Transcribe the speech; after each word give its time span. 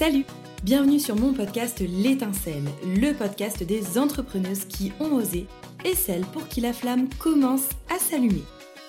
Salut 0.00 0.24
Bienvenue 0.62 0.98
sur 0.98 1.14
mon 1.14 1.34
podcast 1.34 1.80
L'étincelle, 1.80 2.64
le 2.86 3.12
podcast 3.12 3.62
des 3.62 3.98
entrepreneuses 3.98 4.64
qui 4.64 4.92
ont 4.98 5.12
osé 5.12 5.46
et 5.84 5.94
celles 5.94 6.24
pour 6.24 6.48
qui 6.48 6.62
la 6.62 6.72
flamme 6.72 7.10
commence 7.18 7.68
à 7.94 7.98
s'allumer. 7.98 8.44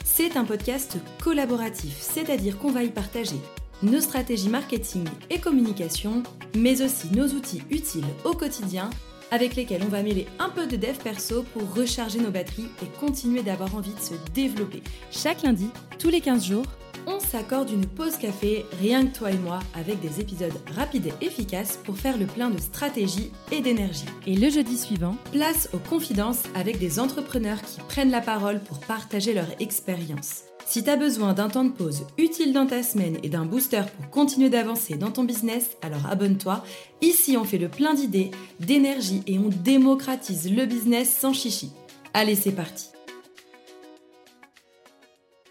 C'est 0.05 0.38
un 0.38 0.46
podcast 0.46 1.00
collaboratif, 1.21 1.97
c'est-à-dire 2.00 2.58
qu'on 2.58 2.71
va 2.71 2.86
y 2.86 2.92
partager 2.92 3.36
nos 3.84 4.00
stratégies 4.00 4.47
marketing 4.47 5.04
et 5.29 5.42
communication, 5.42 6.24
mais 6.55 6.82
aussi 6.82 7.12
nos 7.12 7.28
outils 7.28 7.64
utiles 7.70 8.07
au 8.23 8.32
quotidien 8.32 8.89
avec 9.32 9.57
lesquels 9.57 9.84
on 9.84 9.89
va 9.89 10.04
mêler 10.04 10.28
un 10.39 10.48
peu 10.50 10.66
de 10.66 10.78
dev 10.78 10.96
perso 10.96 11.43
pour 11.43 11.75
recharger 11.75 12.20
nos 12.20 12.32
batteries 12.32 12.70
et 12.82 13.00
continuer 13.02 13.43
d'avoir 13.43 13.75
envie 13.75 13.93
de 13.93 14.00
se 14.00 14.14
développer. 14.34 14.82
Chaque 15.12 15.43
lundi, 15.43 15.68
tous 16.00 16.09
les 16.09 16.21
15 16.21 16.46
jours, 16.46 16.66
on 17.07 17.20
s'accorde 17.20 17.70
une 17.71 17.86
pause 17.86 18.18
café, 18.18 18.65
rien 18.79 19.05
que 19.05 19.18
toi 19.18 19.31
et 19.31 19.38
moi, 19.38 19.59
avec 19.73 20.00
des 20.01 20.19
épisodes 20.21 20.54
rapides 20.75 21.07
et 21.07 21.25
efficaces 21.25 21.78
pour 21.83 21.97
faire 21.97 22.18
le 22.18 22.25
plein 22.25 22.50
de 22.50 22.59
stratégie 22.59 23.32
et 23.51 23.61
d'énergie. 23.61 24.05
Et 24.28 24.36
le 24.36 24.50
jeudi 24.50 24.78
suivant, 24.78 25.15
place 25.32 25.69
aux 25.73 25.79
confidences 25.79 26.43
avec 26.56 26.79
des 26.79 27.00
entrepreneurs 27.00 27.61
qui 27.61 27.79
prennent 27.87 28.11
la 28.11 28.21
parole 28.21 28.59
pour 28.59 28.79
partager 28.79 29.33
leur 29.33 29.47
expérience. 29.59 30.43
Si 30.65 30.83
tu 30.83 30.89
as 30.89 30.95
besoin 30.95 31.33
d'un 31.33 31.50
temps 31.50 31.65
de 31.65 31.71
pause 31.71 32.06
utile 32.17 32.53
dans 32.53 32.66
ta 32.66 32.81
semaine 32.81 33.17
et 33.23 33.30
d'un 33.30 33.45
booster 33.45 33.81
pour 33.97 34.09
continuer 34.09 34.50
d'avancer 34.50 34.95
dans 34.95 35.11
ton 35.11 35.25
business, 35.25 35.72
alors 35.81 36.06
abonne-toi. 36.09 36.64
Ici, 37.02 37.36
on 37.36 37.44
fait 37.44 37.58
le 37.58 37.67
plein 37.67 37.94
d'idées, 37.94 38.31
d'énergie 38.59 39.22
et 39.28 39.38
on 39.38 39.50
démocratise 39.50 40.50
le 40.50 40.66
business 40.66 41.09
sans 41.09 41.33
chichi. 41.33 41.72
Allez, 42.14 42.36
c'est 42.36 42.52
parti. 42.52 42.88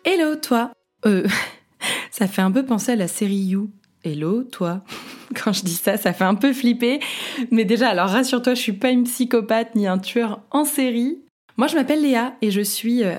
Hello, 0.04 0.36
toi 0.36 0.72
Euh, 1.06 1.26
ça 2.10 2.26
fait 2.26 2.42
un 2.42 2.50
peu 2.50 2.64
penser 2.64 2.92
à 2.92 2.96
la 2.96 3.08
série 3.08 3.36
You. 3.36 3.70
Hello, 4.04 4.44
toi 4.44 4.82
Quand 5.34 5.52
je 5.52 5.62
dis 5.62 5.74
ça, 5.74 5.96
ça 5.96 6.12
fait 6.12 6.24
un 6.24 6.34
peu 6.34 6.52
flipper. 6.52 7.00
Mais 7.50 7.64
déjà, 7.64 7.90
alors 7.90 8.08
rassure-toi, 8.08 8.54
je 8.54 8.60
suis 8.60 8.72
pas 8.72 8.90
une 8.90 9.04
psychopathe 9.04 9.74
ni 9.74 9.86
un 9.86 9.98
tueur 9.98 10.40
en 10.50 10.64
série. 10.64 11.18
Moi, 11.56 11.66
je 11.66 11.76
m'appelle 11.76 12.02
Léa 12.02 12.34
et 12.42 12.50
je 12.50 12.62
suis 12.62 13.04
euh, 13.04 13.16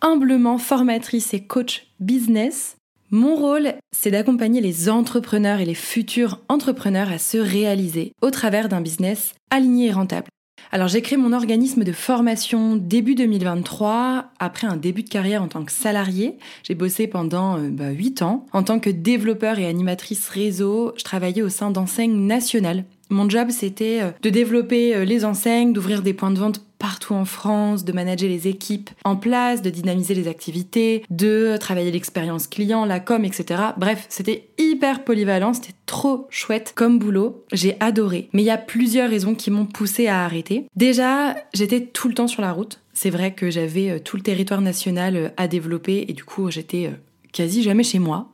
humblement 0.00 0.58
formatrice 0.58 1.32
et 1.34 1.44
coach 1.44 1.86
business. 2.00 2.76
Mon 3.10 3.36
rôle, 3.36 3.74
c'est 3.96 4.10
d'accompagner 4.10 4.60
les 4.60 4.88
entrepreneurs 4.88 5.60
et 5.60 5.64
les 5.64 5.74
futurs 5.74 6.40
entrepreneurs 6.48 7.12
à 7.12 7.18
se 7.18 7.38
réaliser 7.38 8.12
au 8.20 8.30
travers 8.30 8.68
d'un 8.68 8.80
business 8.80 9.34
aligné 9.50 9.86
et 9.86 9.92
rentable. 9.92 10.26
Alors 10.72 10.88
j'ai 10.88 11.02
créé 11.02 11.16
mon 11.16 11.32
organisme 11.32 11.84
de 11.84 11.92
formation 11.92 12.76
début 12.76 13.14
2023, 13.14 14.30
après 14.38 14.66
un 14.66 14.76
début 14.76 15.02
de 15.02 15.08
carrière 15.08 15.42
en 15.42 15.48
tant 15.48 15.64
que 15.64 15.72
salarié. 15.72 16.36
J'ai 16.62 16.74
bossé 16.74 17.06
pendant 17.06 17.58
euh, 17.58 17.68
bah, 17.70 17.90
8 17.90 18.22
ans. 18.22 18.46
En 18.52 18.62
tant 18.62 18.78
que 18.78 18.90
développeur 18.90 19.58
et 19.58 19.66
animatrice 19.66 20.28
réseau, 20.28 20.92
je 20.96 21.04
travaillais 21.04 21.42
au 21.42 21.48
sein 21.48 21.70
d'enseignes 21.70 22.26
nationales. 22.26 22.84
Mon 23.14 23.28
job, 23.28 23.50
c'était 23.50 24.00
euh, 24.02 24.10
de 24.22 24.28
développer 24.28 24.96
euh, 24.96 25.04
les 25.04 25.24
enseignes, 25.24 25.72
d'ouvrir 25.72 26.02
des 26.02 26.12
points 26.12 26.32
de 26.32 26.38
vente 26.40 26.60
partout 26.80 27.14
en 27.14 27.24
France, 27.24 27.84
de 27.84 27.92
manager 27.92 28.28
les 28.28 28.48
équipes 28.48 28.90
en 29.04 29.14
place, 29.14 29.62
de 29.62 29.70
dynamiser 29.70 30.14
les 30.14 30.26
activités, 30.26 31.04
de 31.10 31.56
travailler 31.60 31.92
l'expérience 31.92 32.48
client, 32.48 32.84
la 32.84 32.98
com, 32.98 33.24
etc. 33.24 33.62
Bref, 33.76 34.06
c'était 34.08 34.48
hyper 34.58 35.04
polyvalent, 35.04 35.54
c'était 35.54 35.76
trop 35.86 36.26
chouette 36.28 36.72
comme 36.74 36.98
boulot. 36.98 37.44
J'ai 37.52 37.76
adoré. 37.78 38.28
Mais 38.32 38.42
il 38.42 38.46
y 38.46 38.50
a 38.50 38.58
plusieurs 38.58 39.08
raisons 39.08 39.36
qui 39.36 39.52
m'ont 39.52 39.66
poussé 39.66 40.08
à 40.08 40.24
arrêter. 40.24 40.66
Déjà, 40.74 41.36
j'étais 41.54 41.82
tout 41.82 42.08
le 42.08 42.14
temps 42.14 42.26
sur 42.26 42.42
la 42.42 42.50
route. 42.50 42.80
C'est 42.94 43.10
vrai 43.10 43.32
que 43.32 43.48
j'avais 43.48 43.90
euh, 43.90 43.98
tout 44.00 44.16
le 44.16 44.24
territoire 44.24 44.60
national 44.60 45.32
à 45.36 45.46
développer 45.46 46.06
et 46.08 46.14
du 46.14 46.24
coup, 46.24 46.50
j'étais 46.50 46.90
quasi 47.32 47.62
jamais 47.62 47.84
chez 47.84 48.00
moi. 48.00 48.32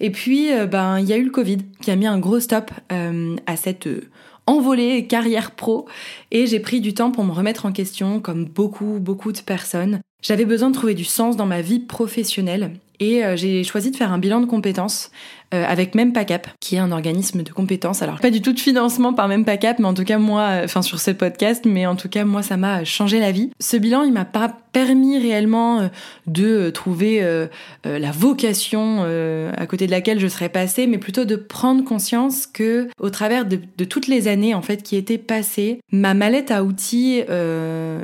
Et 0.00 0.10
puis, 0.10 0.50
ben, 0.70 0.98
il 0.98 1.06
y 1.06 1.12
a 1.12 1.16
eu 1.16 1.24
le 1.24 1.30
Covid 1.30 1.58
qui 1.80 1.90
a 1.90 1.96
mis 1.96 2.06
un 2.06 2.18
gros 2.18 2.40
stop 2.40 2.70
à 2.90 3.56
cette 3.56 3.88
envolée 4.46 5.06
carrière 5.06 5.50
pro 5.50 5.86
et 6.30 6.46
j'ai 6.46 6.60
pris 6.60 6.80
du 6.80 6.94
temps 6.94 7.10
pour 7.10 7.24
me 7.24 7.32
remettre 7.32 7.66
en 7.66 7.72
question 7.72 8.20
comme 8.20 8.44
beaucoup 8.44 8.98
beaucoup 9.00 9.32
de 9.32 9.40
personnes. 9.40 10.00
J'avais 10.22 10.44
besoin 10.44 10.70
de 10.70 10.74
trouver 10.74 10.94
du 10.94 11.04
sens 11.04 11.36
dans 11.36 11.46
ma 11.46 11.60
vie 11.60 11.80
professionnelle 11.80 12.72
et 13.00 13.24
euh, 13.24 13.36
j'ai 13.36 13.64
choisi 13.64 13.90
de 13.90 13.96
faire 13.96 14.12
un 14.12 14.18
bilan 14.18 14.40
de 14.40 14.46
compétences 14.46 15.10
euh, 15.54 15.64
avec 15.66 15.94
MempACAP, 15.94 16.48
qui 16.60 16.74
est 16.74 16.80
un 16.80 16.90
organisme 16.90 17.42
de 17.42 17.50
compétences. 17.50 18.02
Alors 18.02 18.18
pas 18.18 18.30
du 18.30 18.42
tout 18.42 18.52
de 18.52 18.58
financement 18.58 19.12
par 19.12 19.28
MempACAP, 19.28 19.78
mais 19.78 19.86
en 19.86 19.94
tout 19.94 20.04
cas 20.04 20.18
moi, 20.18 20.42
euh, 20.42 20.64
enfin 20.64 20.82
sur 20.82 20.98
ce 20.98 21.12
podcast, 21.12 21.64
mais 21.64 21.86
en 21.86 21.94
tout 21.94 22.08
cas 22.08 22.24
moi 22.24 22.42
ça 22.42 22.56
m'a 22.56 22.84
changé 22.84 23.20
la 23.20 23.30
vie. 23.30 23.50
Ce 23.60 23.76
bilan, 23.76 24.02
il 24.02 24.12
m'a 24.12 24.24
pas 24.24 24.56
permis 24.72 25.18
réellement 25.18 25.88
de 26.26 26.68
trouver 26.68 27.24
la 27.84 28.10
vocation 28.10 29.04
à 29.56 29.66
côté 29.66 29.86
de 29.86 29.90
laquelle 29.90 30.20
je 30.20 30.28
serais 30.28 30.50
passée, 30.50 30.86
mais 30.86 30.98
plutôt 30.98 31.24
de 31.24 31.34
prendre 31.34 31.82
conscience 31.82 32.46
que 32.46 32.88
au 33.00 33.08
travers 33.08 33.46
de, 33.46 33.58
de 33.78 33.84
toutes 33.86 34.06
les 34.06 34.28
années 34.28 34.52
en 34.52 34.60
fait 34.60 34.82
qui 34.82 34.96
étaient 34.96 35.16
passées, 35.16 35.80
ma 35.92 36.12
mallette 36.12 36.50
à 36.50 36.62
outils 36.62 37.22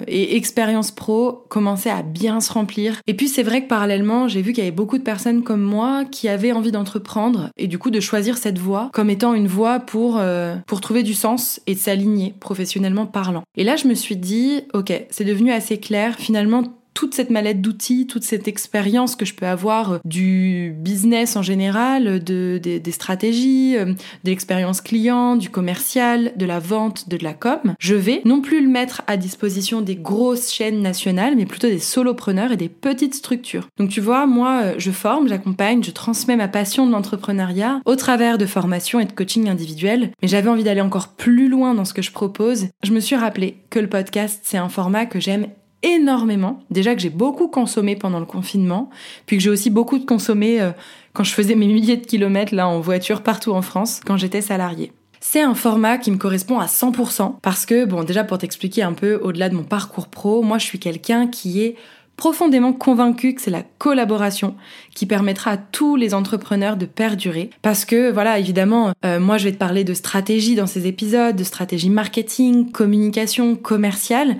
et 0.06 0.36
expérience 0.36 0.92
pro 0.92 1.44
commençait 1.50 1.90
à 1.90 2.00
bien 2.00 2.40
se 2.40 2.50
remplir. 2.50 3.02
Et 3.06 3.12
puis 3.12 3.28
c'est 3.28 3.42
vrai 3.42 3.64
que 3.64 3.68
parallèlement, 3.68 4.26
j'ai 4.28 4.40
vu 4.40 4.54
qu'il 4.54 4.64
y 4.64 4.66
avait 4.66 4.74
beaucoup 4.74 4.96
de 4.96 5.02
personnes 5.02 5.42
comme 5.42 5.60
moi 5.60 6.06
qui 6.10 6.26
avaient 6.28 6.52
envie 6.52 6.72
d'entreprendre 6.72 7.31
et 7.56 7.66
du 7.66 7.78
coup 7.78 7.90
de 7.90 8.00
choisir 8.00 8.38
cette 8.38 8.58
voie 8.58 8.90
comme 8.92 9.10
étant 9.10 9.34
une 9.34 9.46
voie 9.46 9.80
pour, 9.80 10.18
euh, 10.18 10.56
pour 10.66 10.80
trouver 10.80 11.02
du 11.02 11.14
sens 11.14 11.60
et 11.66 11.74
de 11.74 11.78
s'aligner 11.78 12.34
professionnellement 12.40 13.06
parlant. 13.06 13.42
Et 13.56 13.64
là, 13.64 13.76
je 13.76 13.86
me 13.86 13.94
suis 13.94 14.16
dit, 14.16 14.62
ok, 14.72 14.92
c'est 15.10 15.24
devenu 15.24 15.52
assez 15.52 15.78
clair, 15.78 16.16
finalement, 16.18 16.64
toute 17.02 17.14
cette 17.14 17.30
mallette 17.30 17.60
d'outils, 17.60 18.06
toute 18.06 18.22
cette 18.22 18.46
expérience 18.46 19.16
que 19.16 19.24
je 19.24 19.34
peux 19.34 19.48
avoir 19.48 19.98
du 20.04 20.72
business 20.78 21.34
en 21.34 21.42
général, 21.42 22.22
de, 22.22 22.60
des 22.62 22.92
stratégies, 22.92 23.76
euh, 23.76 23.86
de 23.86 24.30
l'expérience 24.30 24.80
client, 24.80 25.34
du 25.34 25.50
commercial, 25.50 26.32
de 26.36 26.46
la 26.46 26.60
vente, 26.60 27.08
de 27.08 27.18
la 27.20 27.34
com, 27.34 27.74
je 27.80 27.96
vais 27.96 28.22
non 28.24 28.40
plus 28.40 28.62
le 28.62 28.68
mettre 28.68 29.02
à 29.08 29.16
disposition 29.16 29.80
des 29.80 29.96
grosses 29.96 30.52
chaînes 30.52 30.80
nationales, 30.80 31.34
mais 31.34 31.44
plutôt 31.44 31.66
des 31.66 31.80
solopreneurs 31.80 32.52
et 32.52 32.56
des 32.56 32.68
petites 32.68 33.16
structures. 33.16 33.66
Donc 33.78 33.90
tu 33.90 34.00
vois, 34.00 34.26
moi, 34.26 34.60
euh, 34.62 34.74
je 34.78 34.92
forme, 34.92 35.26
j'accompagne, 35.26 35.82
je 35.82 35.90
transmets 35.90 36.36
ma 36.36 36.46
passion 36.46 36.86
de 36.86 36.92
l'entrepreneuriat 36.92 37.80
au 37.84 37.96
travers 37.96 38.38
de 38.38 38.46
formations 38.46 39.00
et 39.00 39.06
de 39.06 39.12
coaching 39.12 39.48
individuel, 39.48 40.12
mais 40.22 40.28
j'avais 40.28 40.50
envie 40.50 40.62
d'aller 40.62 40.80
encore 40.80 41.08
plus 41.08 41.48
loin 41.48 41.74
dans 41.74 41.84
ce 41.84 41.94
que 41.94 42.02
je 42.02 42.12
propose. 42.12 42.68
Je 42.84 42.92
me 42.92 43.00
suis 43.00 43.16
rappelé 43.16 43.56
que 43.70 43.80
le 43.80 43.88
podcast, 43.88 44.42
c'est 44.44 44.56
un 44.56 44.68
format 44.68 45.06
que 45.06 45.18
j'aime 45.18 45.48
énormément. 45.82 46.60
Déjà 46.70 46.94
que 46.94 47.00
j'ai 47.00 47.10
beaucoup 47.10 47.48
consommé 47.48 47.96
pendant 47.96 48.20
le 48.20 48.26
confinement, 48.26 48.90
puis 49.26 49.36
que 49.36 49.42
j'ai 49.42 49.50
aussi 49.50 49.70
beaucoup 49.70 49.98
consommé 50.00 50.60
euh, 50.60 50.70
quand 51.12 51.24
je 51.24 51.32
faisais 51.32 51.54
mes 51.54 51.66
milliers 51.66 51.96
de 51.96 52.06
kilomètres 52.06 52.54
là 52.54 52.68
en 52.68 52.80
voiture 52.80 53.22
partout 53.22 53.52
en 53.52 53.62
France 53.62 54.00
quand 54.04 54.16
j'étais 54.16 54.40
salariée. 54.40 54.92
C'est 55.20 55.40
un 55.40 55.54
format 55.54 55.98
qui 55.98 56.10
me 56.10 56.16
correspond 56.16 56.58
à 56.58 56.66
100% 56.66 57.36
parce 57.42 57.64
que, 57.64 57.84
bon, 57.84 58.02
déjà 58.02 58.24
pour 58.24 58.38
t'expliquer 58.38 58.82
un 58.82 58.92
peu 58.92 59.20
au-delà 59.22 59.48
de 59.48 59.54
mon 59.54 59.62
parcours 59.62 60.08
pro, 60.08 60.42
moi 60.42 60.58
je 60.58 60.64
suis 60.64 60.80
quelqu'un 60.80 61.28
qui 61.28 61.62
est 61.62 61.76
profondément 62.16 62.72
convaincu 62.72 63.34
que 63.34 63.40
c'est 63.40 63.50
la 63.50 63.62
collaboration 63.78 64.54
qui 64.94 65.06
permettra 65.06 65.52
à 65.52 65.56
tous 65.56 65.96
les 65.96 66.12
entrepreneurs 66.14 66.76
de 66.76 66.86
perdurer. 66.86 67.50
Parce 67.62 67.84
que, 67.84 68.10
voilà, 68.10 68.38
évidemment, 68.38 68.92
euh, 69.04 69.20
moi 69.20 69.38
je 69.38 69.44
vais 69.44 69.52
te 69.52 69.58
parler 69.58 69.84
de 69.84 69.94
stratégie 69.94 70.54
dans 70.54 70.66
ces 70.66 70.86
épisodes, 70.86 71.36
de 71.36 71.44
stratégie 71.44 71.90
marketing, 71.90 72.70
communication, 72.70 73.54
commerciale, 73.56 74.36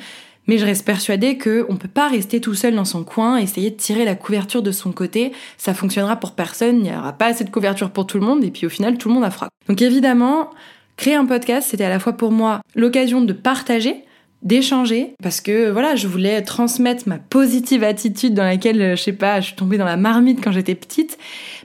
mais 0.47 0.59
je 0.59 0.65
reste 0.65 0.85
persuadée 0.85 1.37
que 1.39 1.65
on 1.69 1.77
peut 1.77 1.89
pas 1.89 2.09
rester 2.09 2.41
tout 2.41 2.55
seul 2.55 2.75
dans 2.75 2.85
son 2.85 3.05
coin, 3.05 3.37
essayer 3.37 3.71
de 3.71 3.77
tirer 3.77 4.05
la 4.05 4.15
couverture 4.15 4.63
de 4.63 4.73
son 4.73 4.93
côté. 4.93 5.33
Ça 5.57 5.75
fonctionnera 5.75 6.17
pour 6.17 6.33
personne, 6.33 6.79
il 6.79 6.83
n'y 6.83 6.97
aura 6.97 7.13
pas 7.13 7.27
assez 7.27 7.45
de 7.45 7.51
couverture 7.51 7.91
pour 7.91 8.07
tout 8.07 8.19
le 8.19 8.27
monde, 8.27 8.45
et 8.45 8.51
puis 8.51 8.67
au 8.67 8.71
final, 8.71 8.99
tout 8.99 9.09
le 9.09 9.15
monde 9.15 9.25
a 9.25 9.31
froid. 9.31 9.49
Donc 9.69 9.81
évidemment, 9.83 10.51
créer 10.97 11.15
un 11.15 11.27
podcast, 11.27 11.69
c'était 11.71 11.85
à 11.85 11.91
la 11.91 11.99
fois 11.99 12.15
pour 12.15 12.33
moi 12.33 12.61
l'occasion 12.75 13.21
de 13.21 13.33
partager, 13.33 14.05
d'échanger 14.43 15.15
parce 15.23 15.41
que 15.41 15.71
voilà 15.71 15.95
je 15.95 16.09
voulais 16.09 16.43
transmettre 16.43 17.09
ma 17.09 17.19
positive 17.19 17.85
attitude 17.85 18.35
dans 18.35 18.45
laquelle 18.45 18.97
je 18.97 19.03
sais 19.03 19.13
pas 19.13 19.41
je 19.41 19.47
suis 19.47 19.57
tombée 19.57 19.79
dans 19.79 19.85
la 19.85 19.97
marmite 19.97 20.43
quand 20.43 20.53
j'étais 20.53 20.75
petite 20.75 21.19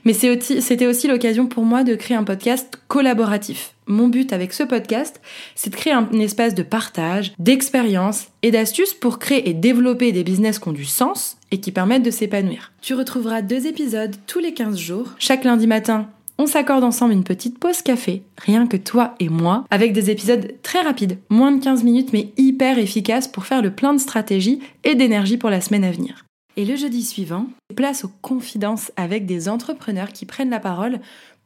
mais 0.04 0.12
c'était 0.12 0.86
aussi 0.86 1.08
l'occasion 1.08 1.46
pour 1.46 1.64
moi 1.64 1.84
de 1.84 1.94
créer 1.94 2.16
un 2.16 2.24
podcast 2.24 2.80
collaboratif 2.88 3.74
mon 3.88 4.08
but 4.08 4.34
avec 4.34 4.52
ce 4.52 4.62
podcast, 4.62 5.20
c'est 5.54 5.70
de 5.70 5.76
créer 5.76 5.94
un, 5.94 6.08
espace 6.12 6.54
de 6.54 6.62
partage, 6.62 7.32
d'expérience 7.38 8.26
et 8.42 8.50
d'astuces 8.50 8.92
pour 8.92 9.18
créer 9.18 9.48
et 9.48 9.54
développer 9.54 10.12
des 10.12 10.24
business 10.24 10.58
qui 10.58 10.68
ont 10.68 10.72
du 10.72 10.84
sens 10.84 11.38
et 11.50 11.58
qui 11.58 11.72
permettent 11.72 12.02
de 12.02 12.10
s'épanouir. 12.10 12.72
Tu 12.82 12.94
retrouveras 12.94 13.40
deux 13.40 13.66
épisodes 13.66 14.14
tous 14.26 14.40
les 14.40 14.52
15 14.52 14.76
jours. 14.78 15.14
Chaque 15.18 15.44
lundi 15.44 15.66
matin, 15.66 16.10
on 16.38 16.46
s'accorde 16.46 16.84
ensemble 16.84 17.12
une 17.12 17.24
petite 17.24 17.58
pause 17.58 17.82
café, 17.82 18.22
rien 18.38 18.66
que 18.66 18.76
toi 18.76 19.14
et 19.18 19.28
moi, 19.28 19.64
avec 19.70 19.92
des 19.92 20.10
épisodes 20.10 20.54
très 20.62 20.80
rapides, 20.80 21.18
moins 21.30 21.52
de 21.52 21.62
15 21.62 21.82
minutes 21.82 22.12
mais 22.12 22.32
hyper 22.36 22.78
efficaces 22.78 23.28
pour 23.28 23.44
faire 23.44 23.60
le 23.60 23.72
plein 23.72 23.92
de 23.92 23.98
stratégies 23.98 24.60
et 24.84 24.94
d'énergie 24.94 25.36
pour 25.36 25.50
la 25.50 25.60
semaine 25.60 25.84
à 25.84 25.90
venir. 25.90 26.24
Et 26.56 26.64
le 26.64 26.74
jeudi 26.74 27.04
suivant, 27.04 27.46
place 27.76 28.04
aux 28.04 28.10
confidences 28.20 28.90
avec 28.96 29.26
des 29.26 29.48
entrepreneurs 29.48 30.12
qui 30.12 30.26
prennent 30.26 30.50
la 30.50 30.58
parole 30.58 30.98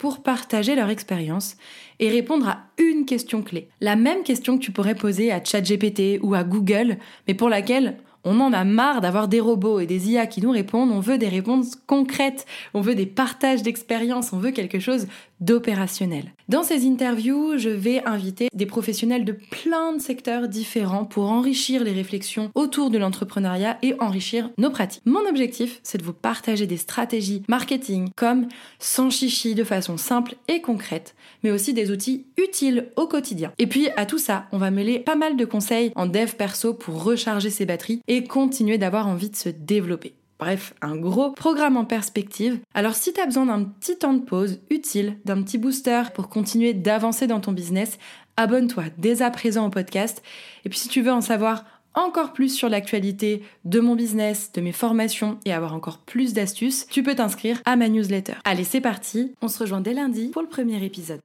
pour 0.03 0.25
partager 0.25 0.75
leur 0.75 0.91
expérience 0.91 1.57
et 2.01 2.09
répondre 2.09 2.49
à 2.49 2.65
une 2.77 3.05
question 3.05 3.41
clé. 3.41 3.69
La 3.81 3.95
même 3.95 4.25
question 4.25 4.59
que 4.59 4.65
tu 4.65 4.73
pourrais 4.73 4.97
poser 4.97 5.31
à 5.31 5.41
ChatGPT 5.45 6.19
ou 6.25 6.35
à 6.35 6.43
Google, 6.43 6.99
mais 7.29 7.35
pour 7.35 7.49
laquelle 7.49 7.99
on 8.25 8.41
en 8.41 8.53
a 8.53 8.65
marre 8.65 9.01
d'avoir 9.01 9.29
des 9.29 9.39
robots 9.39 9.79
et 9.79 9.87
des 9.87 10.11
IA 10.11 10.27
qui 10.27 10.43
nous 10.43 10.51
répondent, 10.51 10.91
on 10.91 10.99
veut 10.99 11.19
des 11.19 11.29
réponses 11.29 11.77
concrètes, 11.87 12.47
on 12.75 12.81
veut 12.81 12.97
des 12.97 13.07
partages 13.07 13.63
d'expériences, 13.63 14.33
on 14.33 14.39
veut 14.39 14.51
quelque 14.51 14.81
chose 14.81 15.07
d'opérationnel. 15.41 16.33
Dans 16.49 16.63
ces 16.63 16.87
interviews, 16.87 17.59
je 17.59 17.69
vais 17.69 18.05
inviter 18.05 18.49
des 18.55 18.67
professionnels 18.67 19.25
de 19.25 19.33
plein 19.33 19.93
de 19.93 20.01
secteurs 20.01 20.49
différents 20.49 21.05
pour 21.05 21.31
enrichir 21.31 21.83
les 21.83 21.93
réflexions 21.93 22.51
autour 22.55 22.91
de 22.91 22.99
l'entrepreneuriat 22.99 23.77
et 23.83 23.95
enrichir 23.99 24.51
nos 24.57 24.71
pratiques. 24.71 25.03
Mon 25.05 25.29
objectif, 25.29 25.81
c'est 25.83 25.99
de 25.99 26.05
vous 26.05 26.13
partager 26.13 26.67
des 26.67 26.77
stratégies 26.77 27.43
marketing 27.49 28.11
comme 28.15 28.47
sans 28.79 29.11
chichi 29.11 29.55
de 29.55 29.65
façon 29.65 29.92
simple 29.97 30.35
et 30.49 30.61
concrète, 30.61 31.15
mais 31.43 31.51
aussi 31.51 31.75
des 31.75 31.91
outils 31.91 32.27
utiles 32.37 32.89
au 32.97 33.07
quotidien. 33.07 33.53
Et 33.59 33.67
puis 33.67 33.89
à 33.97 34.07
tout 34.07 34.19
ça, 34.19 34.47
on 34.53 34.59
va 34.59 34.71
mêler 34.71 35.01
pas 35.01 35.17
mal 35.17 35.37
de 35.37 35.45
conseils 35.45 35.93
en 35.95 36.07
dev 36.07 36.35
perso 36.35 36.75
pour 36.75 37.03
recharger 37.03 37.51
ses 37.51 37.67
batteries 37.67 38.03
et 38.09 38.25
continuer 38.25 38.79
d'avoir 38.79 39.09
envie 39.09 39.31
de 39.31 39.37
se 39.37 39.49
développer. 39.49 40.15
Bref, 40.39 40.75
un 40.83 40.97
gros 40.97 41.31
programme 41.31 41.77
en 41.77 41.85
perspective. 41.85 42.59
Alors 42.75 42.97
si 42.97 43.13
tu 43.13 43.21
as 43.21 43.27
besoin 43.27 43.47
d'un 43.47 43.63
petit 43.63 43.97
temps 43.97 44.15
de 44.15 44.25
pause 44.25 44.59
utile, 44.71 45.17
d'un 45.25 45.41
petit 45.41 45.57
booster 45.57 46.03
pour 46.15 46.29
continuer 46.29 46.75
d'avancer 46.75 47.29
dans 47.29 47.39
ton 47.39 47.53
business, 47.53 47.99
abonne-toi 48.37 48.85
dès 48.99 49.23
à 49.23 49.31
présent 49.31 49.67
au 49.67 49.71
podcast. 49.71 50.21
Et 50.65 50.69
puis 50.69 50.81
si 50.81 50.89
tu 50.89 51.01
veux 51.01 51.13
en 51.13 51.21
savoir 51.21 51.65
encore 51.95 52.33
plus 52.33 52.55
sur 52.55 52.69
l'actualité 52.69 53.43
de 53.65 53.81
mon 53.81 53.95
business, 53.95 54.53
de 54.53 54.61
mes 54.61 54.73
formations 54.73 55.39
et 55.45 55.53
avoir 55.53 55.75
encore 55.75 55.99
plus 55.99 56.33
d'astuces, 56.35 56.87
tu 56.89 57.03
peux 57.03 57.15
t'inscrire 57.15 57.61
à 57.65 57.77
ma 57.77 57.89
newsletter. 57.89 58.35
Allez, 58.45 58.65
c'est 58.65 58.81
parti, 58.81 59.35
on 59.43 59.49
se 59.49 59.59
rejoint 59.59 59.81
dès 59.81 59.95
lundi 59.95 60.29
pour 60.29 60.43
le 60.43 60.49
premier 60.49 60.85
épisode. 60.85 61.21